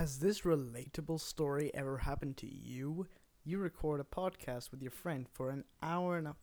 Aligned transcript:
Has 0.00 0.18
this 0.18 0.40
relatable 0.40 1.20
story 1.20 1.70
ever 1.74 1.98
happened 1.98 2.38
to 2.38 2.46
you? 2.46 3.06
You 3.44 3.58
record 3.58 4.00
a 4.00 4.02
podcast 4.02 4.70
with 4.70 4.80
your 4.80 4.90
friend 4.90 5.26
for 5.30 5.50
an 5.50 5.64
hour 5.82 6.16
and 6.16 6.26
a 6.26 6.36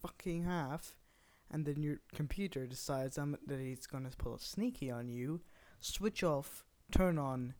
fucking 0.00 0.44
half, 0.44 0.96
and 1.50 1.66
then 1.66 1.82
your 1.82 1.98
computer 2.14 2.66
decides 2.66 3.18
um, 3.18 3.36
that 3.46 3.60
it's 3.60 3.86
gonna 3.86 4.08
pull 4.16 4.36
a 4.36 4.40
sneaky 4.40 4.90
on 4.90 5.10
you, 5.10 5.42
switch 5.78 6.24
off, 6.24 6.64
turn 6.90 7.18
on, 7.18 7.52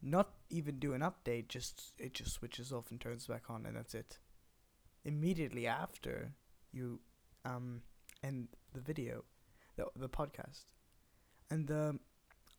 not 0.00 0.30
even 0.48 0.78
do 0.78 0.94
an 0.94 1.02
update, 1.02 1.48
just 1.48 1.92
it 1.98 2.14
just 2.14 2.32
switches 2.32 2.72
off 2.72 2.90
and 2.90 2.98
turns 2.98 3.26
back 3.26 3.50
on, 3.50 3.66
and 3.66 3.76
that's 3.76 3.94
it. 3.94 4.18
Immediately 5.04 5.66
after 5.66 6.32
you 6.72 7.00
um 7.44 7.82
end 8.22 8.48
the 8.72 8.80
video, 8.80 9.24
the 9.76 9.84
the 9.94 10.08
podcast, 10.08 10.64
and 11.50 11.66
the 11.66 11.98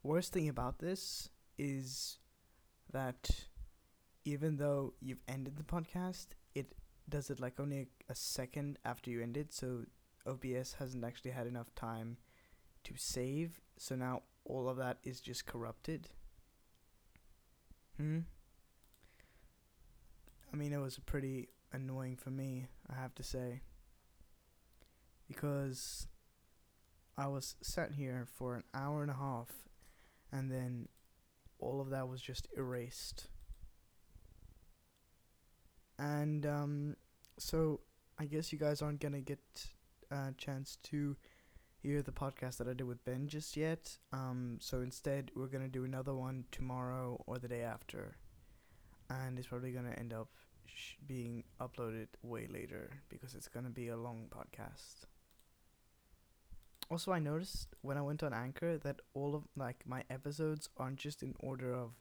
worst 0.03 0.31
thing 0.31 0.47
about 0.47 0.77
this 0.77 1.31
is 1.59 2.17
that 2.91 3.29
even 4.25 4.57
though 4.57 4.93
you've 5.01 5.21
ended 5.27 5.57
the 5.57 5.63
podcast, 5.63 6.27
it 6.55 6.73
does 7.07 7.29
it 7.29 7.39
like 7.39 7.59
only 7.59 7.79
a, 7.79 8.11
a 8.11 8.15
second 8.15 8.79
after 8.85 9.11
you 9.11 9.21
end 9.21 9.37
it, 9.37 9.53
so 9.53 9.83
OBS 10.25 10.73
hasn't 10.79 11.03
actually 11.03 11.31
had 11.31 11.45
enough 11.45 11.75
time 11.75 12.17
to 12.85 12.93
save, 12.95 13.59
so 13.77 13.95
now 13.95 14.23
all 14.45 14.69
of 14.69 14.77
that 14.77 14.97
is 15.03 15.19
just 15.19 15.45
corrupted. 15.45 16.09
Hmm. 17.97 18.19
I 20.51 20.55
mean, 20.55 20.73
it 20.73 20.79
was 20.79 20.97
pretty 20.97 21.49
annoying 21.73 22.15
for 22.15 22.31
me, 22.31 22.67
I 22.89 22.99
have 22.99 23.13
to 23.15 23.23
say, 23.23 23.61
because 25.27 26.07
I 27.17 27.27
was 27.27 27.55
sat 27.61 27.93
here 27.93 28.25
for 28.33 28.55
an 28.55 28.63
hour 28.73 29.01
and 29.01 29.11
a 29.11 29.15
half, 29.15 29.49
and 30.31 30.49
then 30.49 30.87
all 31.59 31.81
of 31.81 31.89
that 31.89 32.07
was 32.07 32.21
just 32.21 32.47
erased. 32.57 33.27
And 35.97 36.45
um, 36.45 36.95
so 37.37 37.81
I 38.17 38.25
guess 38.25 38.51
you 38.51 38.59
guys 38.59 38.81
aren't 38.81 39.01
gonna 39.01 39.21
get 39.21 39.39
a 40.11 40.31
chance 40.37 40.77
to 40.83 41.15
hear 41.81 42.01
the 42.01 42.11
podcast 42.11 42.57
that 42.57 42.67
I 42.67 42.73
did 42.73 42.87
with 42.87 43.03
Ben 43.05 43.27
just 43.27 43.55
yet. 43.55 43.97
Um, 44.11 44.57
so 44.59 44.81
instead, 44.81 45.31
we're 45.35 45.47
gonna 45.47 45.67
do 45.67 45.85
another 45.85 46.15
one 46.15 46.45
tomorrow 46.51 47.21
or 47.27 47.37
the 47.37 47.47
day 47.47 47.61
after, 47.61 48.17
and 49.09 49.37
it's 49.37 49.47
probably 49.47 49.71
gonna 49.71 49.95
end 49.97 50.13
up 50.13 50.29
sh- 50.65 50.95
being 51.05 51.43
uploaded 51.59 52.07
way 52.23 52.47
later 52.47 53.01
because 53.09 53.35
it's 53.35 53.47
gonna 53.47 53.69
be 53.69 53.89
a 53.89 53.97
long 53.97 54.27
podcast. 54.29 55.05
Also, 56.89 57.11
I 57.13 57.19
noticed 57.19 57.75
when 57.81 57.97
I 57.97 58.01
went 58.01 58.21
on 58.21 58.33
Anchor 58.33 58.77
that 58.79 58.99
all 59.13 59.33
of 59.33 59.47
like 59.55 59.87
my 59.87 60.03
episodes 60.09 60.69
aren't 60.77 60.97
just 60.99 61.23
in 61.23 61.35
order 61.39 61.73
of 61.73 61.93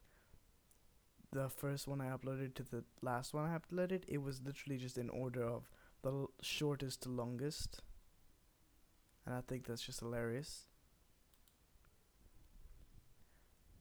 the 1.31 1.49
first 1.49 1.87
one 1.87 2.01
I 2.01 2.09
uploaded 2.15 2.53
to 2.55 2.63
the 2.63 2.83
last 3.01 3.33
one 3.33 3.45
I 3.49 3.57
uploaded. 3.57 4.03
It 4.07 4.19
was 4.19 4.41
literally 4.43 4.77
just 4.77 4.97
in 4.97 5.09
order 5.09 5.43
of 5.43 5.69
the 6.01 6.11
l- 6.11 6.31
shortest 6.41 7.01
to 7.03 7.09
longest, 7.09 7.81
and 9.25 9.33
I 9.35 9.41
think 9.41 9.65
that's 9.65 9.81
just 9.81 9.99
hilarious. 10.01 10.67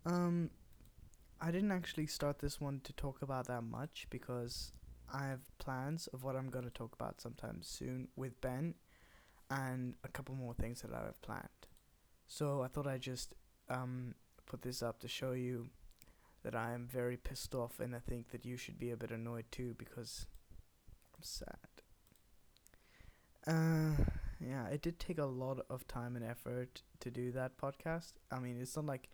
Um, 0.06 0.50
I 1.40 1.50
didn't 1.50 1.72
actually 1.72 2.06
start 2.06 2.38
this 2.40 2.60
one 2.60 2.80
to 2.84 2.92
talk 2.94 3.22
about 3.22 3.46
that 3.48 3.62
much 3.62 4.06
because 4.10 4.72
I 5.12 5.26
have 5.28 5.40
plans 5.58 6.08
of 6.08 6.24
what 6.24 6.36
I'm 6.36 6.50
gonna 6.50 6.70
talk 6.70 6.94
about 6.94 7.20
sometime 7.20 7.60
soon 7.62 8.08
with 8.16 8.40
Ben 8.40 8.74
and 9.50 9.94
a 10.04 10.08
couple 10.08 10.34
more 10.34 10.54
things 10.54 10.82
that 10.82 10.92
I 10.92 11.04
have 11.04 11.20
planned. 11.22 11.48
So 12.26 12.62
I 12.62 12.68
thought 12.68 12.86
I'd 12.86 13.00
just 13.00 13.34
um, 13.68 14.14
put 14.46 14.62
this 14.62 14.82
up 14.82 15.00
to 15.00 15.08
show 15.08 15.32
you 15.32 15.68
that 16.44 16.54
I 16.54 16.72
am 16.72 16.86
very 16.86 17.16
pissed 17.16 17.54
off, 17.54 17.80
and 17.80 17.94
I 17.94 17.98
think 17.98 18.30
that 18.30 18.44
you 18.44 18.56
should 18.56 18.78
be 18.78 18.90
a 18.90 18.96
bit 18.96 19.10
annoyed 19.10 19.46
too 19.50 19.74
because 19.78 20.26
I'm 21.16 21.22
sad. 21.22 21.56
Uh, 23.46 24.04
yeah, 24.40 24.66
it 24.68 24.82
did 24.82 24.98
take 24.98 25.18
a 25.18 25.24
lot 25.24 25.64
of 25.70 25.86
time 25.88 26.16
and 26.16 26.24
effort 26.24 26.82
to 27.00 27.10
do 27.10 27.32
that 27.32 27.56
podcast. 27.58 28.12
I 28.30 28.38
mean, 28.38 28.58
it's 28.60 28.76
not 28.76 28.86
like 28.86 29.08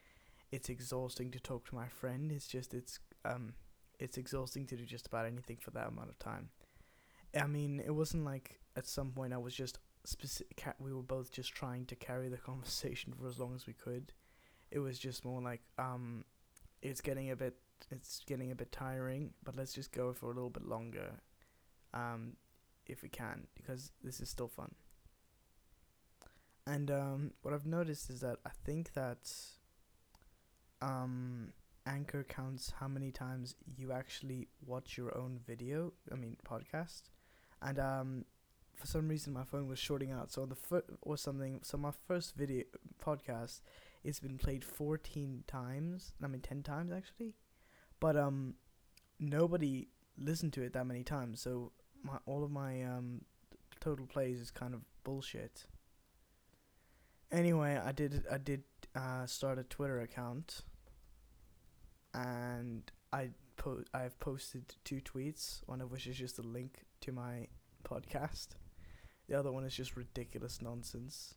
it's 0.50 0.68
exhausting 0.68 1.30
to 1.30 1.40
talk 1.40 1.66
to 1.68 1.74
my 1.74 1.88
friend. 1.88 2.30
It's 2.32 2.46
just 2.46 2.74
it's 2.74 2.98
um 3.24 3.54
it's 3.98 4.18
exhausting 4.18 4.66
to 4.66 4.76
do 4.76 4.84
just 4.84 5.06
about 5.06 5.26
anything 5.26 5.56
for 5.60 5.70
that 5.70 5.88
amount 5.88 6.10
of 6.10 6.18
time. 6.18 6.50
I 7.40 7.46
mean, 7.46 7.80
it 7.84 7.92
wasn't 7.94 8.24
like 8.24 8.60
at 8.76 8.86
some 8.86 9.12
point 9.12 9.32
I 9.32 9.38
was 9.38 9.54
just 9.54 9.78
specific. 10.04 10.74
We 10.78 10.92
were 10.92 11.02
both 11.02 11.32
just 11.32 11.54
trying 11.54 11.86
to 11.86 11.96
carry 11.96 12.28
the 12.28 12.36
conversation 12.50 13.12
for 13.12 13.28
as 13.28 13.38
long 13.38 13.54
as 13.54 13.66
we 13.66 13.72
could. 13.72 14.12
It 14.70 14.78
was 14.78 14.98
just 14.98 15.24
more 15.24 15.40
like 15.40 15.62
um, 15.78 16.24
it's 16.82 17.00
getting 17.00 17.30
a 17.30 17.36
bit 17.36 17.54
it's 17.90 18.20
getting 18.26 18.50
a 18.50 18.54
bit 18.54 18.72
tiring, 18.72 19.34
but 19.42 19.56
let's 19.56 19.72
just 19.72 19.92
go 19.92 20.12
for 20.12 20.26
a 20.26 20.34
little 20.34 20.50
bit 20.50 20.66
longer, 20.66 21.20
um, 21.92 22.36
if 22.86 23.02
we 23.02 23.08
can, 23.08 23.46
because 23.54 23.92
this 24.02 24.20
is 24.20 24.28
still 24.28 24.48
fun. 24.48 24.74
And 26.66 26.90
um, 26.90 27.32
what 27.42 27.52
I've 27.52 27.66
noticed 27.66 28.08
is 28.08 28.20
that 28.20 28.38
I 28.46 28.50
think 28.64 28.94
that 28.94 29.30
um, 30.80 31.52
Anchor 31.86 32.24
counts 32.24 32.72
how 32.80 32.88
many 32.88 33.10
times 33.10 33.54
you 33.76 33.92
actually 33.92 34.48
watch 34.64 34.96
your 34.96 35.16
own 35.16 35.40
video. 35.46 35.92
I 36.10 36.14
mean 36.14 36.36
podcast, 36.48 37.02
and 37.60 37.78
um, 37.78 38.24
for 38.74 38.86
some 38.86 39.08
reason 39.08 39.32
my 39.32 39.44
phone 39.44 39.68
was 39.68 39.78
shorting 39.78 40.12
out. 40.12 40.30
So 40.32 40.46
the 40.46 40.54
fir- 40.54 40.84
or 41.02 41.16
something. 41.16 41.60
So 41.62 41.78
my 41.78 41.92
first 42.06 42.34
video 42.36 42.64
podcast, 43.04 43.60
it's 44.02 44.20
been 44.20 44.38
played 44.38 44.64
fourteen 44.64 45.44
times. 45.46 46.12
I 46.22 46.26
mean 46.26 46.40
ten 46.40 46.62
times 46.62 46.92
actually, 46.92 47.34
but 48.00 48.16
um, 48.16 48.54
nobody 49.18 49.88
listened 50.18 50.52
to 50.54 50.62
it 50.62 50.72
that 50.72 50.86
many 50.86 51.02
times. 51.02 51.40
So 51.40 51.72
my 52.02 52.18
all 52.26 52.44
of 52.44 52.50
my 52.50 52.82
um 52.84 53.22
total 53.80 54.06
plays 54.06 54.40
is 54.40 54.50
kind 54.50 54.74
of 54.74 54.80
bullshit. 55.04 55.66
Anyway, 57.32 57.80
I 57.82 57.92
did 57.92 58.24
I 58.30 58.38
did 58.38 58.62
uh, 58.94 59.26
start 59.26 59.58
a 59.58 59.64
Twitter 59.64 60.00
account, 60.00 60.62
and 62.12 62.90
I 63.12 63.30
po- 63.56 63.84
I've 63.92 64.18
posted 64.20 64.76
two 64.84 65.00
tweets. 65.00 65.62
One 65.66 65.80
of 65.80 65.90
which 65.90 66.06
is 66.06 66.16
just 66.16 66.38
a 66.38 66.42
link 66.42 66.84
to 67.00 67.12
my 67.12 67.48
podcast. 67.84 68.48
The 69.28 69.38
other 69.38 69.50
one 69.52 69.64
is 69.64 69.74
just 69.74 69.96
ridiculous 69.96 70.60
nonsense. 70.60 71.34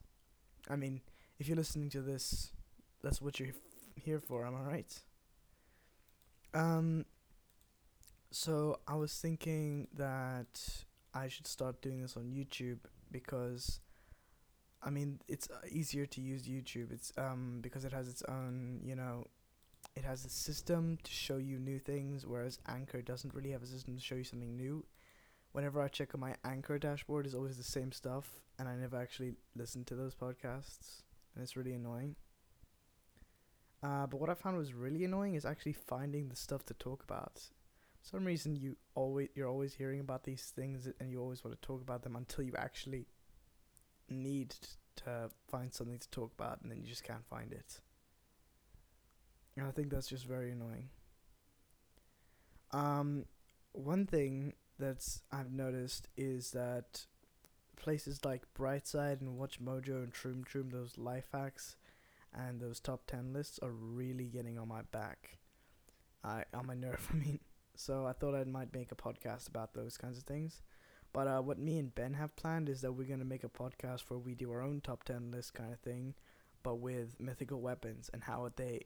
I 0.69 0.75
mean, 0.75 1.01
if 1.39 1.47
you're 1.47 1.57
listening 1.57 1.89
to 1.91 2.01
this, 2.01 2.51
that's 3.01 3.21
what 3.21 3.39
you're 3.39 3.53
here 3.95 4.19
for. 4.19 4.45
Am 4.45 4.55
I 4.55 4.61
right? 4.61 4.99
Um. 6.53 7.05
So 8.29 8.79
I 8.87 8.95
was 8.95 9.13
thinking 9.13 9.87
that 9.95 10.83
I 11.13 11.29
should 11.29 11.47
start 11.47 11.81
doing 11.81 12.01
this 12.01 12.17
on 12.17 12.23
YouTube 12.25 12.79
because, 13.09 13.79
I 14.83 14.89
mean, 14.89 15.21
it's 15.29 15.49
uh, 15.49 15.65
easier 15.69 16.05
to 16.07 16.21
use 16.21 16.43
YouTube. 16.43 16.91
It's 16.91 17.13
um 17.17 17.59
because 17.61 17.85
it 17.85 17.93
has 17.93 18.07
its 18.09 18.23
own, 18.27 18.81
you 18.83 18.95
know, 18.95 19.27
it 19.95 20.03
has 20.03 20.25
a 20.25 20.29
system 20.29 20.97
to 21.03 21.11
show 21.11 21.37
you 21.37 21.57
new 21.57 21.79
things, 21.79 22.25
whereas 22.25 22.59
Anchor 22.67 23.01
doesn't 23.01 23.33
really 23.33 23.51
have 23.51 23.63
a 23.63 23.67
system 23.67 23.95
to 23.95 24.01
show 24.01 24.15
you 24.15 24.23
something 24.25 24.55
new. 24.57 24.85
Whenever 25.57 25.81
I 25.81 25.87
check 25.87 26.13
on 26.13 26.21
my 26.21 26.35
Anchor 26.45 26.77
dashboard, 26.77 27.25
it's 27.25 27.33
always 27.33 27.57
the 27.57 27.63
same 27.63 27.91
stuff, 27.91 28.43
and 28.59 28.69
I 28.69 28.75
never 28.75 28.95
actually 28.95 29.33
listen 29.55 29.83
to 29.85 29.95
those 29.95 30.13
podcasts, 30.13 31.01
and 31.33 31.41
it's 31.41 31.57
really 31.57 31.73
annoying. 31.73 32.15
Uh, 33.81 34.05
but 34.05 34.21
what 34.21 34.29
I 34.29 34.35
found 34.35 34.55
was 34.55 34.75
really 34.75 35.03
annoying 35.03 35.33
is 35.33 35.45
actually 35.45 35.73
finding 35.73 36.29
the 36.29 36.35
stuff 36.35 36.63
to 36.67 36.75
talk 36.75 37.03
about. 37.03 37.41
For 38.03 38.07
some 38.07 38.23
reason, 38.23 38.55
you 38.55 38.77
always 38.93 39.29
you're 39.33 39.49
always 39.49 39.73
hearing 39.73 39.99
about 39.99 40.25
these 40.25 40.43
things, 40.55 40.87
and 40.99 41.09
you 41.09 41.19
always 41.19 41.43
want 41.43 41.59
to 41.59 41.67
talk 41.67 41.81
about 41.81 42.03
them 42.03 42.15
until 42.15 42.43
you 42.43 42.53
actually 42.55 43.07
need 44.09 44.53
to 44.97 45.31
find 45.49 45.73
something 45.73 45.97
to 45.97 46.09
talk 46.11 46.33
about, 46.37 46.61
and 46.61 46.69
then 46.69 46.77
you 46.83 46.85
just 46.87 47.03
can't 47.03 47.25
find 47.25 47.51
it. 47.51 47.79
And 49.55 49.65
I 49.65 49.71
think 49.71 49.89
that's 49.89 50.07
just 50.07 50.27
very 50.27 50.51
annoying. 50.51 50.89
Um, 52.69 53.25
one 53.71 54.05
thing 54.05 54.53
that's 54.79 55.21
I've 55.31 55.51
noticed 55.51 56.07
is 56.17 56.51
that 56.51 57.05
places 57.75 58.25
like 58.25 58.43
Brightside 58.57 59.21
and 59.21 59.39
WatchMojo 59.39 60.03
and 60.03 60.13
Troom 60.13 60.45
Troom, 60.45 60.71
those 60.71 60.97
life 60.97 61.27
hacks 61.33 61.75
and 62.33 62.59
those 62.59 62.79
top 62.79 63.01
ten 63.07 63.33
lists 63.33 63.59
are 63.61 63.71
really 63.71 64.25
getting 64.25 64.57
on 64.57 64.67
my 64.67 64.81
back. 64.91 65.37
I 66.23 66.43
on 66.53 66.67
my 66.67 66.75
nerve, 66.75 67.07
I 67.13 67.15
mean. 67.15 67.39
So 67.75 68.07
I 68.07 68.13
thought 68.13 68.35
I 68.35 68.43
might 68.43 68.73
make 68.73 68.91
a 68.91 68.95
podcast 68.95 69.47
about 69.47 69.73
those 69.73 69.97
kinds 69.97 70.17
of 70.17 70.23
things. 70.23 70.61
But 71.13 71.27
uh, 71.27 71.41
what 71.41 71.59
me 71.59 71.77
and 71.77 71.93
Ben 71.93 72.15
have 72.15 72.35
planned 72.35 72.69
is 72.69 72.81
that 72.81 72.91
we're 72.91 73.07
gonna 73.07 73.25
make 73.25 73.43
a 73.43 73.49
podcast 73.49 74.03
where 74.07 74.19
we 74.19 74.35
do 74.35 74.51
our 74.51 74.61
own 74.61 74.81
top 74.81 75.03
ten 75.03 75.31
list 75.31 75.53
kind 75.53 75.71
of 75.71 75.79
thing, 75.79 76.15
but 76.63 76.75
with 76.75 77.19
mythical 77.19 77.61
weapons 77.61 78.09
and 78.13 78.23
how 78.23 78.49
they 78.55 78.85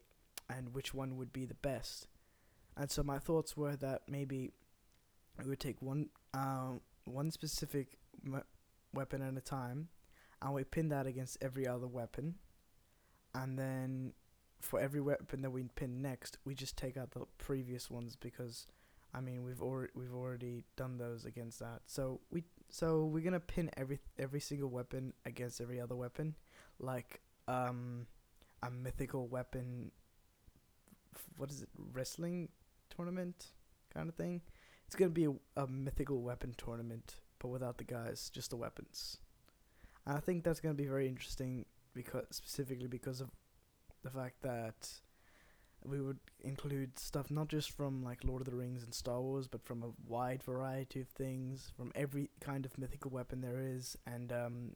and 0.49 0.73
which 0.73 0.93
one 0.93 1.17
would 1.17 1.33
be 1.33 1.45
the 1.45 1.53
best. 1.55 2.07
And 2.77 2.89
so 2.89 3.03
my 3.03 3.19
thoughts 3.19 3.55
were 3.55 3.75
that 3.77 4.03
maybe 4.07 4.51
we 5.39 5.49
would 5.49 5.59
take 5.59 5.81
one 5.81 6.09
um 6.33 6.81
one 7.05 7.31
specific 7.31 7.97
me- 8.23 8.39
weapon 8.93 9.21
at 9.21 9.35
a 9.37 9.41
time, 9.41 9.89
and 10.41 10.53
we 10.53 10.63
pin 10.63 10.89
that 10.89 11.07
against 11.07 11.37
every 11.41 11.67
other 11.67 11.87
weapon, 11.87 12.35
and 13.33 13.57
then 13.57 14.13
for 14.61 14.79
every 14.79 15.01
weapon 15.01 15.41
that 15.41 15.49
we 15.49 15.63
pin 15.75 16.01
next, 16.01 16.37
we 16.45 16.53
just 16.53 16.77
take 16.77 16.95
out 16.97 17.11
the 17.11 17.21
previous 17.37 17.89
ones 17.89 18.15
because, 18.15 18.67
I 19.13 19.19
mean, 19.19 19.43
we've 19.43 19.61
already 19.61 19.91
we've 19.95 20.13
already 20.13 20.63
done 20.75 20.97
those 20.97 21.25
against 21.25 21.59
that. 21.59 21.81
So 21.87 22.21
we 22.29 22.43
so 22.69 23.05
we're 23.05 23.23
gonna 23.23 23.39
pin 23.39 23.69
every 23.75 23.99
every 24.19 24.39
single 24.39 24.69
weapon 24.69 25.13
against 25.25 25.59
every 25.61 25.79
other 25.79 25.95
weapon, 25.95 26.35
like 26.79 27.21
um, 27.47 28.05
a 28.63 28.69
mythical 28.69 29.27
weapon. 29.27 29.91
What 31.35 31.49
is 31.49 31.61
it? 31.63 31.69
Wrestling 31.93 32.49
tournament 32.95 33.47
kind 33.93 34.07
of 34.09 34.15
thing. 34.15 34.41
It's 34.91 34.97
gonna 34.97 35.09
be 35.09 35.23
a, 35.23 35.31
a 35.55 35.67
mythical 35.67 36.21
weapon 36.21 36.53
tournament, 36.57 37.21
but 37.39 37.47
without 37.47 37.77
the 37.77 37.85
guys, 37.85 38.29
just 38.29 38.49
the 38.49 38.57
weapons. 38.57 39.19
And 40.05 40.17
I 40.17 40.19
think 40.19 40.43
that's 40.43 40.59
gonna 40.59 40.73
be 40.73 40.85
very 40.85 41.07
interesting 41.07 41.63
because 41.93 42.25
specifically 42.29 42.89
because 42.89 43.21
of 43.21 43.29
the 44.03 44.09
fact 44.09 44.41
that 44.41 44.89
we 45.81 46.01
would 46.01 46.19
include 46.41 46.99
stuff 46.99 47.31
not 47.31 47.47
just 47.47 47.71
from 47.71 48.03
like 48.03 48.25
Lord 48.25 48.41
of 48.41 48.49
the 48.49 48.57
Rings 48.57 48.83
and 48.83 48.93
Star 48.93 49.21
Wars, 49.21 49.47
but 49.47 49.63
from 49.63 49.81
a 49.81 49.93
wide 50.11 50.43
variety 50.43 50.99
of 50.99 51.07
things, 51.07 51.71
from 51.77 51.93
every 51.95 52.29
kind 52.41 52.65
of 52.65 52.77
mythical 52.77 53.11
weapon 53.11 53.39
there 53.39 53.61
is, 53.61 53.97
and 54.05 54.33
um, 54.33 54.75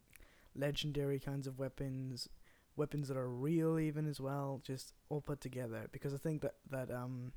legendary 0.55 1.19
kinds 1.19 1.45
of 1.45 1.59
weapons, 1.59 2.29
weapons 2.77 3.09
that 3.09 3.17
are 3.17 3.27
real 3.27 3.77
even 3.77 4.07
as 4.07 4.21
well, 4.21 4.61
just 4.63 4.93
all 5.09 5.19
put 5.19 5.41
together. 5.41 5.89
Because 5.91 6.13
I 6.13 6.17
think 6.19 6.41
that 6.41 6.55
that 6.71 6.89
um, 6.89 7.33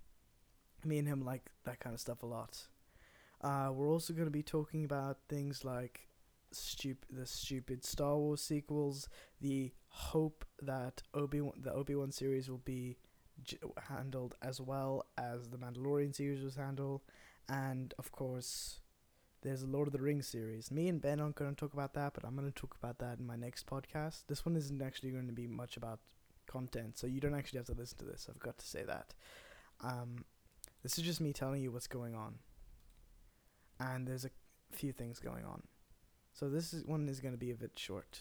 me 0.89 0.99
and 0.99 1.09
him 1.09 1.25
like 1.25 1.51
that 1.65 1.81
kind 1.81 1.95
of 1.95 2.01
stuff 2.01 2.23
a 2.23 2.27
lot. 2.27 2.67
Uh, 3.43 3.71
we're 3.73 3.89
also 3.89 4.13
going 4.13 4.27
to 4.27 4.33
be 4.33 4.43
talking 4.43 4.85
about 4.85 5.19
things 5.29 5.65
like 5.65 6.09
stupid 6.51 7.07
the 7.11 7.27
stupid 7.27 7.85
Star 7.85 8.17
Wars 8.17 8.41
sequels, 8.41 9.09
the 9.41 9.73
hope 9.89 10.45
that 10.63 11.03
Obi 11.15 11.41
the 11.57 11.73
Obi 11.73 11.95
Wan 11.95 12.11
series 12.11 12.51
will 12.51 12.63
be 12.65 12.97
j- 13.45 13.59
handled 13.89 14.35
as 14.43 14.61
well 14.61 15.07
as 15.17 15.49
the 15.49 15.59
Mandalorian 15.59 16.15
series 16.15 16.43
was 16.43 16.57
handled, 16.57 17.03
and 17.49 17.95
of 17.99 18.11
course, 18.13 18.81
there's 19.43 19.63
a 19.63 19.67
Lord 19.67 19.87
of 19.89 19.93
the 19.93 20.03
Rings 20.03 20.27
series. 20.27 20.71
Me 20.71 20.89
and 20.89 21.01
Ben 21.01 21.21
aren't 21.21 21.37
going 21.37 21.55
to 21.55 21.57
talk 21.57 21.75
about 21.75 21.95
that, 21.95 22.15
but 22.15 22.25
I'm 22.25 22.35
going 22.35 22.51
to 22.51 22.61
talk 22.61 22.77
about 22.83 22.99
that 22.99 23.19
in 23.19 23.27
my 23.27 23.37
next 23.37 23.67
podcast. 23.67 24.25
This 24.27 24.45
one 24.45 24.57
isn't 24.57 24.83
actually 24.83 25.11
going 25.11 25.29
to 25.29 25.33
be 25.33 25.47
much 25.47 25.77
about 25.77 26.01
content, 26.47 26.99
so 26.99 27.07
you 27.07 27.21
don't 27.21 27.35
actually 27.35 27.59
have 27.59 27.67
to 27.67 27.75
listen 27.75 27.99
to 27.99 28.05
this. 28.05 28.27
I've 28.29 28.41
got 28.41 28.59
to 28.59 28.67
say 28.67 28.83
that. 28.85 29.15
Um, 29.81 30.25
this 30.83 30.99
is 30.99 31.05
just 31.05 31.21
me 31.21 31.33
telling 31.33 31.63
you 31.63 31.73
what's 31.73 31.87
going 31.87 32.15
on, 32.15 32.37
and 33.81 34.07
there's 34.07 34.25
a 34.25 34.31
few 34.73 34.93
things 34.93 35.19
going 35.19 35.45
on. 35.45 35.63
So 36.33 36.49
this 36.49 36.73
is 36.73 36.85
one 36.85 37.09
is 37.09 37.21
going 37.21 37.35
to 37.35 37.39
be 37.39 37.51
a 37.51 37.57
bit 37.57 37.73
short. 37.77 38.21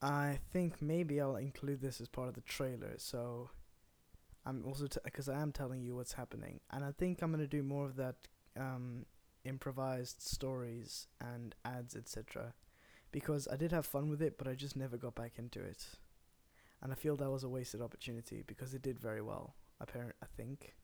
I 0.00 0.40
think 0.52 0.82
maybe 0.82 1.20
I'll 1.20 1.36
include 1.36 1.80
this 1.80 2.00
as 2.00 2.08
part 2.08 2.28
of 2.28 2.34
the 2.34 2.40
trailer. 2.40 2.94
So 2.96 3.50
I'm 4.44 4.64
also 4.66 4.88
because 5.04 5.28
I 5.28 5.40
am 5.40 5.52
telling 5.52 5.82
you 5.82 5.94
what's 5.94 6.14
happening, 6.14 6.60
and 6.70 6.84
I 6.84 6.90
think 6.90 7.22
I'm 7.22 7.30
gonna 7.30 7.46
do 7.46 7.62
more 7.62 7.86
of 7.86 7.96
that 7.96 8.16
um, 8.58 9.06
improvised 9.44 10.20
stories 10.20 11.06
and 11.20 11.54
ads, 11.64 11.94
etc. 11.94 12.54
Because 13.12 13.46
I 13.46 13.56
did 13.56 13.70
have 13.72 13.86
fun 13.86 14.08
with 14.08 14.20
it, 14.20 14.38
but 14.38 14.48
I 14.48 14.54
just 14.54 14.74
never 14.74 14.96
got 14.96 15.14
back 15.14 15.34
into 15.38 15.60
it, 15.60 15.86
and 16.82 16.90
I 16.90 16.96
feel 16.96 17.16
that 17.16 17.30
was 17.30 17.44
a 17.44 17.48
wasted 17.48 17.80
opportunity 17.80 18.42
because 18.44 18.74
it 18.74 18.82
did 18.82 18.98
very 18.98 19.22
well. 19.22 19.54
Apparent, 19.80 20.16
I 20.22 20.26
think. 20.36 20.74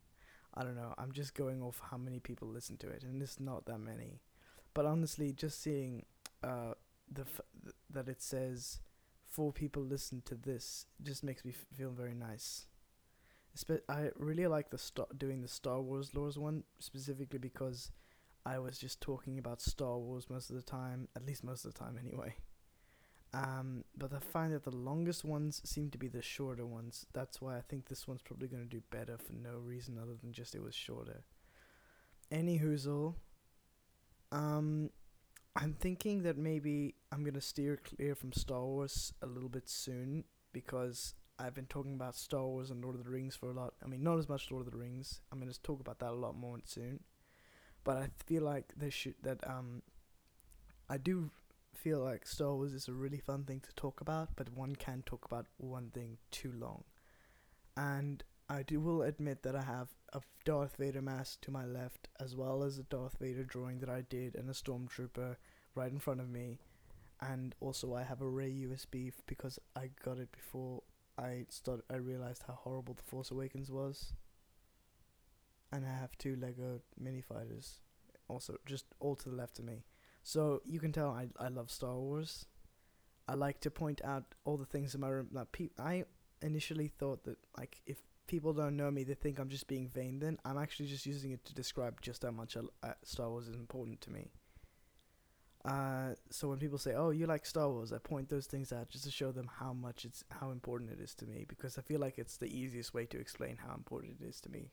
I 0.55 0.63
don't 0.65 0.77
know. 0.77 0.95
I'm 0.99 1.13
just 1.13 1.35
going 1.35 1.63
off 1.63 1.81
how 1.91 1.97
many 1.97 2.19
people 2.21 2.49
listen 2.49 2.77
to 2.79 2.89
it, 2.89 3.05
and 3.05 3.23
it's 3.23 3.39
not 3.41 3.67
that 3.67 3.79
many. 3.79 4.21
But 4.75 4.87
honestly, 4.87 5.33
just 5.33 5.63
seeing 5.63 6.05
uh, 6.43 6.75
the 7.11 7.23
f- 7.23 7.41
th- 7.63 7.75
that 7.91 8.09
it 8.09 8.21
says 8.23 8.81
four 9.25 9.53
people 9.53 9.83
listen 9.83 10.23
to 10.27 10.35
this 10.35 10.87
just 11.03 11.23
makes 11.23 11.45
me 11.45 11.53
f- 11.53 11.67
feel 11.77 11.91
very 11.91 12.15
nice. 12.15 12.67
Espe- 13.57 13.83
I 13.89 14.11
really 14.17 14.47
like 14.47 14.71
the 14.71 14.79
star- 14.79 15.09
doing 15.17 15.41
the 15.43 15.49
Star 15.49 15.81
Wars 15.81 16.11
lores 16.11 16.37
one 16.37 16.65
specifically 16.79 17.39
because 17.39 17.91
I 18.47 18.59
was 18.59 18.79
just 18.79 19.01
talking 19.01 19.39
about 19.39 19.61
Star 19.61 19.99
Wars 19.99 20.31
most 20.31 20.51
of 20.51 20.57
the 20.57 20.63
time, 20.63 21.09
at 21.17 21.27
least 21.27 21.45
most 21.45 21.65
of 21.65 21.73
the 21.75 21.79
time 21.79 21.99
anyway. 21.99 22.35
Um, 23.35 23.85
but 23.97 24.13
I 24.15 24.21
find 24.21 24.53
that 24.55 24.65
the 24.65 24.75
longest 24.75 25.25
ones 25.25 25.61
seem 25.65 25.91
to 25.91 25.99
be 25.99 26.09
the 26.09 26.23
shorter 26.23 26.65
ones. 26.65 27.07
That's 27.13 27.43
why 27.43 27.59
I 27.59 27.61
think 27.61 27.87
this 27.87 28.09
one's 28.09 28.23
probably 28.23 28.49
going 28.49 28.63
to 28.63 28.69
do 28.69 28.83
better 28.91 29.19
for 29.19 29.35
no 29.35 29.59
reason 29.59 29.99
other 30.01 30.15
than 30.21 30.33
just 30.33 30.55
it 30.55 30.63
was 30.63 30.75
shorter. 30.75 31.25
Any 32.31 32.59
hoozle. 32.59 33.15
Um, 34.33 34.91
I'm 35.57 35.75
thinking 35.75 36.23
that 36.23 36.37
maybe 36.39 36.95
I'm 37.11 37.25
gonna 37.25 37.41
steer 37.41 37.79
clear 37.83 38.15
from 38.15 38.33
Star 38.33 38.65
Wars 38.65 39.13
a 39.23 39.27
little 39.27 39.49
bit 39.49 39.69
soon 39.69 40.25
because 40.53 41.15
I've 41.39 41.55
been 41.55 41.67
talking 41.67 41.95
about 41.95 42.15
Star 42.15 42.45
Wars 42.45 42.71
and 42.71 42.83
Lord 42.83 42.95
of 42.95 43.05
the 43.05 43.11
Rings 43.11 43.35
for 43.35 43.51
a 43.51 43.53
lot. 43.53 43.75
I 43.83 43.89
mean, 43.89 44.03
not 44.03 44.19
as 44.19 44.29
much 44.29 44.51
Lord 44.51 44.67
of 44.67 44.73
the 44.73 44.79
Rings. 44.79 45.21
I'm 45.33 45.41
gonna 45.41 45.53
talk 45.63 45.81
about 45.81 45.99
that 45.99 46.11
a 46.11 46.15
lot 46.15 46.37
more 46.37 46.59
soon. 46.65 47.01
But 47.83 47.97
I 47.97 48.09
feel 48.27 48.43
like 48.43 48.73
they 48.77 48.91
should 48.91 49.15
that 49.23 49.39
um. 49.49 49.83
I 50.91 50.97
do 50.97 51.31
feel 51.79 52.01
like 52.01 52.27
Star 52.27 52.55
Wars 52.55 52.73
is 52.73 52.89
a 52.89 52.93
really 52.93 53.21
fun 53.21 53.45
thing 53.45 53.61
to 53.61 53.75
talk 53.75 54.01
about, 54.01 54.31
but 54.37 54.53
one 54.53 54.75
can't 54.75 55.07
talk 55.07 55.25
about 55.25 55.47
one 55.59 55.91
thing 55.91 56.19
too 56.31 56.53
long. 56.53 56.85
And 57.77 58.25
I 58.49 58.63
do 58.63 58.81
will 58.81 59.03
admit 59.03 59.43
that 59.45 59.55
I 59.55 59.63
have 59.63 59.89
a 60.13 60.21
Darth 60.45 60.77
Vader 60.77 61.03
mask 61.03 61.41
to 61.43 61.51
my 61.51 61.65
left, 61.65 62.09
as 62.19 62.35
well 62.35 62.63
as 62.63 62.79
a 62.79 62.83
Darth 62.83 63.19
Vader 63.21 63.45
drawing 63.45 63.79
that 63.79 63.89
I 63.89 64.03
did 64.09 64.35
and 64.35 64.51
a 64.51 64.53
stormtrooper 64.53 65.37
right 65.75 65.93
in 65.93 66.01
front 66.01 66.21
of 66.21 66.29
me, 66.29 66.59
and 67.21 67.55
also 67.61 67.95
I 67.95 68.03
have 68.03 68.21
a 68.21 68.29
Rey 68.29 68.51
USB 68.51 69.13
because 69.27 69.59
I 69.77 69.91
got 70.05 70.19
it 70.19 70.33
before 70.33 70.83
I 71.17 71.47
started. 71.49 71.85
I 71.91 71.97
realized 71.97 72.43
how 72.47 72.55
horrible 72.55 72.95
the 72.95 73.03
Force 73.03 73.31
Awakens 73.31 73.71
was. 73.71 74.15
And 75.71 75.85
I 75.85 75.91
have 75.91 76.17
two 76.17 76.35
Lego 76.37 76.81
mini 76.99 77.21
fighters, 77.21 77.81
also 78.27 78.57
just 78.65 78.87
all 79.01 79.15
to 79.17 79.29
the 79.29 79.37
left 79.37 79.59
of 79.59 79.67
me. 79.67 79.85
So 80.29 80.61
you 80.67 80.79
can 80.79 80.93
tell 80.93 81.09
I 81.09 81.29
I 81.43 81.49
love 81.49 81.71
Star 81.71 81.95
Wars. 81.95 82.45
I 83.27 83.33
like 83.33 83.61
to 83.61 83.71
point 83.71 84.03
out 84.05 84.35
all 84.45 84.59
the 84.59 84.67
things 84.67 84.95
in 84.95 85.01
my 85.01 85.09
room 85.09 85.29
that 85.33 85.53
pe- 85.53 85.71
I 85.79 86.05
initially 86.43 86.89
thought 86.89 87.25
that 87.25 87.39
like 87.57 87.81
if 87.87 88.03
people 88.27 88.53
don't 88.53 88.77
know 88.77 88.91
me, 88.91 89.05
they 89.05 89.15
think 89.15 89.39
I'm 89.39 89.49
just 89.49 89.69
being 89.69 89.89
vain. 89.89 90.19
Then 90.19 90.39
I'm 90.45 90.59
actually 90.59 90.89
just 90.89 91.07
using 91.07 91.31
it 91.31 91.47
to 91.47 91.55
describe 91.55 92.03
just 92.03 92.25
how 92.25 92.31
much 92.31 92.59
I, 92.59 92.89
uh, 92.89 92.93
Star 93.05 93.31
Wars 93.31 93.49
is 93.49 93.55
important 93.57 94.03
to 94.03 94.11
me. 94.11 94.29
Uh, 95.65 96.11
so 96.29 96.51
when 96.51 96.59
people 96.59 96.77
say, 96.77 96.93
"Oh, 96.93 97.09
you 97.09 97.25
like 97.25 97.47
Star 97.47 97.71
Wars," 97.71 97.91
I 97.91 97.97
point 97.97 98.29
those 98.29 98.47
things 98.47 98.71
out 98.71 98.91
just 98.91 99.05
to 99.05 99.11
show 99.11 99.33
them 99.33 99.49
how 99.61 99.73
much 99.73 100.05
it's 100.05 100.25
how 100.31 100.51
important 100.51 100.91
it 100.91 101.01
is 101.01 101.15
to 101.15 101.27
me 101.27 101.47
because 101.49 101.79
I 101.79 101.81
feel 101.81 102.01
like 102.01 102.19
it's 102.19 102.37
the 102.37 102.55
easiest 102.55 102.93
way 102.93 103.07
to 103.07 103.19
explain 103.19 103.57
how 103.57 103.73
important 103.75 104.21
it 104.21 104.27
is 104.27 104.43
to 104.43 104.51
me. 104.51 104.73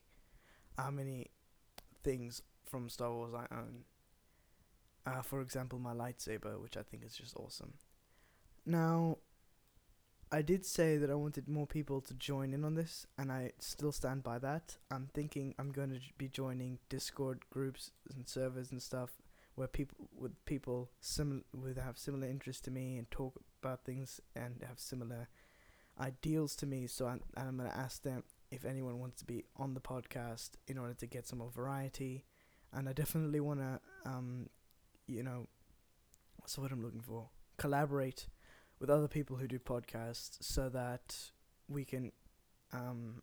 How 0.77 0.91
many 0.91 1.32
things 2.03 2.41
from 2.65 2.89
Star 2.89 3.13
Wars 3.13 3.34
I 3.34 3.48
own. 3.56 3.86
Uh, 5.05 5.21
for 5.21 5.41
example, 5.41 5.79
my 5.79 5.93
lightsaber, 5.93 6.59
which 6.59 6.77
I 6.77 6.81
think 6.81 7.03
is 7.05 7.15
just 7.15 7.35
awesome. 7.35 7.74
Now, 8.65 9.17
I 10.31 10.41
did 10.41 10.65
say 10.65 10.97
that 10.97 11.12
I 11.12 11.15
wanted 11.15 11.47
more 11.47 11.67
people 11.67 12.01
to 12.01 12.13
join 12.15 12.53
in 12.53 12.65
on 12.65 12.74
this, 12.74 13.05
and 13.17 13.31
I 13.31 13.51
still 13.59 13.91
stand 13.91 14.24
by 14.24 14.39
that. 14.39 14.77
I'm 14.89 15.09
thinking 15.13 15.53
I'm 15.59 15.71
going 15.71 15.91
to 15.91 16.00
be 16.17 16.27
joining 16.27 16.79
Discord 16.89 17.43
groups 17.51 17.91
and 18.13 18.27
servers 18.27 18.71
and 18.71 18.81
stuff 18.81 19.12
where 19.53 19.67
people 19.67 20.09
with 20.17 20.43
people 20.45 20.89
similar 21.00 21.41
with 21.53 21.77
have 21.77 21.97
similar 21.97 22.27
interests 22.27 22.62
to 22.63 22.71
me 22.71 22.97
and 22.97 23.09
talk 23.09 23.39
about 23.62 23.85
things 23.85 24.19
and 24.35 24.62
have 24.67 24.79
similar 24.79 25.27
ideals 26.00 26.55
to 26.57 26.65
me. 26.65 26.88
So 26.88 27.07
I'm, 27.07 27.21
I'm 27.38 27.57
going 27.57 27.69
to 27.69 27.77
ask 27.77 28.03
them 28.03 28.24
if 28.51 28.65
anyone 28.65 29.00
wants 29.00 29.19
to 29.19 29.25
be 29.25 29.45
on 29.55 29.74
the 29.74 29.79
podcast 29.79 30.51
in 30.67 30.77
order 30.77 30.93
to 30.95 31.07
get 31.07 31.27
some 31.27 31.39
more 31.39 31.51
variety. 31.51 32.25
And 32.74 32.89
I 32.89 32.93
definitely 32.93 33.39
want 33.39 33.59
to, 33.62 33.79
um, 34.05 34.50
you 35.07 35.24
know, 35.24 35.47
what's 36.38 36.55
the 36.55 36.62
word 36.62 36.71
I'm 36.71 36.83
looking 36.83 37.01
for? 37.01 37.29
Collaborate 37.57 38.27
with 38.79 38.89
other 38.89 39.07
people 39.07 39.38
who 39.38 39.47
do 39.47 39.59
podcasts 39.59 40.38
so 40.41 40.69
that 40.69 41.15
we 41.67 41.85
can 41.85 42.12
um 42.74 43.21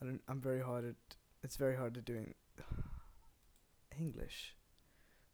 I 0.00 0.04
don't 0.04 0.20
I'm 0.28 0.40
very 0.40 0.60
hard 0.60 0.84
at 0.84 1.16
it's 1.42 1.56
very 1.56 1.76
hard 1.76 1.94
to 1.94 2.00
doing 2.00 2.34
English. 3.98 4.54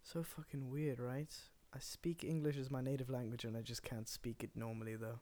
So 0.03 0.23
fucking 0.23 0.71
weird, 0.71 1.01
right? 1.01 1.35
I 1.75 1.79
speak 1.81 2.25
English 2.25 2.57
as 2.57 2.71
my 2.71 2.81
native 2.81 3.11
language 3.11 3.45
and 3.45 3.57
I 3.57 3.61
just 3.61 3.83
can't 3.83 4.09
speak 4.09 4.43
it 4.43 4.51
normally 4.55 4.97
though. 4.97 5.21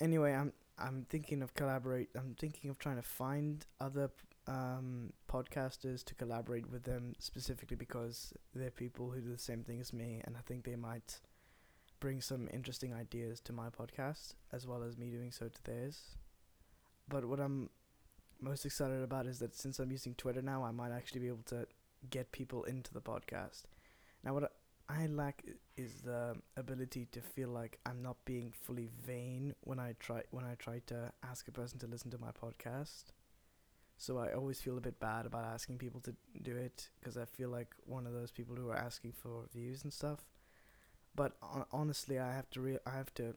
Anyway, 0.00 0.32
I'm 0.32 0.52
I'm 0.78 1.06
thinking 1.08 1.42
of 1.42 1.54
collaborate 1.54 2.08
I'm 2.14 2.34
thinking 2.38 2.70
of 2.70 2.78
trying 2.78 2.96
to 2.96 3.02
find 3.02 3.66
other 3.80 4.08
p- 4.08 4.27
um 4.48 5.12
podcasters 5.30 6.02
to 6.04 6.14
collaborate 6.14 6.70
with 6.70 6.82
them 6.84 7.12
specifically 7.18 7.76
because 7.76 8.32
they're 8.54 8.70
people 8.70 9.10
who 9.10 9.20
do 9.20 9.30
the 9.30 9.38
same 9.38 9.62
thing 9.62 9.78
as 9.78 9.92
me 9.92 10.22
and 10.24 10.36
I 10.36 10.40
think 10.46 10.64
they 10.64 10.76
might 10.76 11.20
bring 12.00 12.20
some 12.20 12.48
interesting 12.52 12.94
ideas 12.94 13.40
to 13.40 13.52
my 13.52 13.68
podcast 13.68 14.34
as 14.52 14.66
well 14.66 14.82
as 14.82 14.96
me 14.96 15.10
doing 15.10 15.32
so 15.32 15.48
to 15.48 15.64
theirs. 15.64 16.16
But 17.08 17.24
what 17.24 17.40
I'm 17.40 17.70
most 18.40 18.64
excited 18.64 19.02
about 19.02 19.26
is 19.26 19.38
that 19.40 19.54
since 19.54 19.78
I'm 19.78 19.90
using 19.90 20.14
Twitter 20.14 20.42
now, 20.42 20.62
I 20.62 20.70
might 20.70 20.92
actually 20.92 21.22
be 21.22 21.28
able 21.28 21.44
to 21.46 21.66
get 22.10 22.30
people 22.32 22.64
into 22.64 22.92
the 22.92 23.00
podcast. 23.00 23.62
Now, 24.24 24.34
what 24.34 24.52
I, 24.88 25.06
lack 25.06 25.44
is 25.76 26.00
the 26.02 26.34
ability 26.56 27.08
to 27.12 27.20
feel 27.20 27.48
like 27.48 27.78
I'm 27.84 28.02
not 28.02 28.16
being 28.24 28.52
fully 28.52 28.88
vain 29.06 29.54
when 29.62 29.78
I 29.78 29.94
try 29.98 30.22
when 30.30 30.44
I 30.44 30.54
try 30.54 30.80
to 30.86 31.12
ask 31.28 31.46
a 31.48 31.52
person 31.52 31.78
to 31.80 31.86
listen 31.86 32.10
to 32.12 32.18
my 32.18 32.30
podcast. 32.30 33.12
So 33.98 34.18
I 34.18 34.32
always 34.32 34.60
feel 34.60 34.78
a 34.78 34.80
bit 34.80 35.00
bad 35.00 35.26
about 35.26 35.44
asking 35.44 35.78
people 35.78 36.00
to 36.02 36.14
do 36.40 36.56
it 36.56 36.88
because 37.00 37.16
I 37.16 37.24
feel 37.24 37.48
like 37.48 37.74
one 37.84 38.06
of 38.06 38.12
those 38.12 38.30
people 38.30 38.54
who 38.54 38.70
are 38.70 38.76
asking 38.76 39.12
for 39.12 39.46
views 39.52 39.82
and 39.82 39.92
stuff. 39.92 40.24
But 41.16 41.32
hon- 41.42 41.66
honestly, 41.72 42.18
I 42.18 42.32
have 42.32 42.48
to 42.50 42.60
re- 42.60 42.78
I 42.86 42.92
have 42.96 43.12
to 43.14 43.34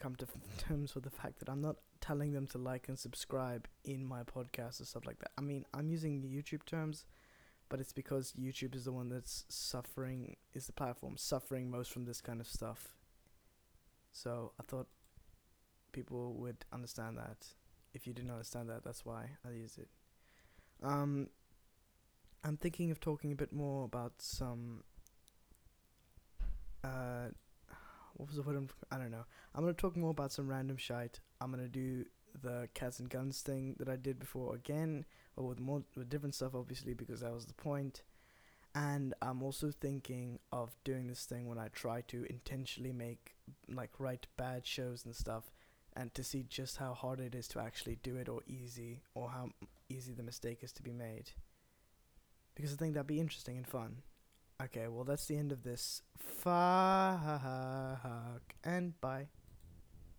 come 0.00 0.16
to 0.16 0.26
terms 0.58 0.96
with 0.96 1.04
the 1.04 1.10
fact 1.10 1.38
that 1.38 1.48
I'm 1.48 1.60
not 1.62 1.76
telling 2.00 2.32
them 2.32 2.48
to 2.48 2.58
like 2.58 2.88
and 2.88 2.98
subscribe 2.98 3.68
in 3.84 4.04
my 4.04 4.24
podcast 4.24 4.80
or 4.80 4.84
stuff 4.84 5.06
like 5.06 5.20
that. 5.20 5.30
I 5.38 5.42
mean, 5.42 5.64
I'm 5.72 5.88
using 5.88 6.22
YouTube 6.22 6.64
terms, 6.64 7.04
but 7.68 7.78
it's 7.78 7.92
because 7.92 8.32
YouTube 8.32 8.74
is 8.74 8.86
the 8.86 8.92
one 8.92 9.10
that's 9.10 9.44
suffering, 9.48 10.36
is 10.54 10.66
the 10.66 10.72
platform 10.72 11.16
suffering 11.18 11.70
most 11.70 11.92
from 11.92 12.04
this 12.04 12.20
kind 12.20 12.40
of 12.40 12.48
stuff. 12.48 12.94
So 14.10 14.52
I 14.58 14.64
thought 14.64 14.88
people 15.92 16.34
would 16.34 16.64
understand 16.72 17.16
that. 17.18 17.46
If 17.92 18.06
you 18.06 18.12
didn't 18.12 18.30
understand 18.30 18.68
that, 18.70 18.84
that's 18.84 19.04
why 19.04 19.30
I 19.46 19.52
use 19.52 19.78
it. 19.78 19.88
Um, 20.82 21.28
I'm 22.44 22.56
thinking 22.56 22.90
of 22.90 23.00
talking 23.00 23.32
a 23.32 23.36
bit 23.36 23.52
more 23.52 23.84
about 23.84 24.12
some. 24.18 24.84
Uh, 26.82 27.28
what 28.14 28.28
was 28.28 28.36
the 28.36 28.42
word? 28.42 28.56
I'm, 28.56 28.68
I 28.90 28.98
don't 28.98 29.10
know. 29.10 29.24
I'm 29.54 29.62
gonna 29.62 29.74
talk 29.74 29.96
more 29.96 30.10
about 30.10 30.32
some 30.32 30.48
random 30.48 30.76
shite. 30.76 31.20
I'm 31.40 31.50
gonna 31.50 31.68
do 31.68 32.04
the 32.42 32.68
cats 32.74 33.00
and 33.00 33.10
guns 33.10 33.40
thing 33.40 33.76
that 33.78 33.88
I 33.88 33.96
did 33.96 34.18
before 34.18 34.54
again, 34.54 35.04
or 35.36 35.48
with 35.48 35.60
more 35.60 35.82
with 35.96 36.08
different 36.08 36.34
stuff, 36.34 36.54
obviously, 36.54 36.94
because 36.94 37.20
that 37.20 37.32
was 37.32 37.46
the 37.46 37.54
point. 37.54 38.02
And 38.74 39.14
I'm 39.20 39.42
also 39.42 39.70
thinking 39.72 40.38
of 40.52 40.70
doing 40.84 41.08
this 41.08 41.24
thing 41.24 41.48
when 41.48 41.58
I 41.58 41.68
try 41.68 42.02
to 42.02 42.24
intentionally 42.30 42.92
make 42.92 43.34
like 43.68 43.90
write 43.98 44.28
bad 44.36 44.64
shows 44.64 45.04
and 45.04 45.14
stuff, 45.14 45.50
and 45.96 46.14
to 46.14 46.22
see 46.22 46.44
just 46.48 46.76
how 46.78 46.94
hard 46.94 47.20
it 47.20 47.34
is 47.34 47.48
to 47.48 47.60
actually 47.60 47.98
do 48.02 48.16
it, 48.16 48.28
or 48.28 48.40
easy, 48.46 49.02
or 49.14 49.30
how 49.30 49.50
easy 49.88 50.12
the 50.12 50.22
mistake 50.22 50.62
is 50.62 50.72
to 50.72 50.82
be 50.82 50.92
made. 50.92 51.30
Because 52.54 52.72
I 52.72 52.76
think 52.76 52.94
that'd 52.94 53.06
be 53.06 53.20
interesting 53.20 53.56
and 53.56 53.66
fun. 53.66 54.02
Okay, 54.62 54.88
well 54.88 55.04
that's 55.04 55.26
the 55.26 55.36
end 55.36 55.52
of 55.52 55.62
this. 55.62 56.02
Fuck 56.18 56.50
and 58.64 59.00
bye. 59.00 59.28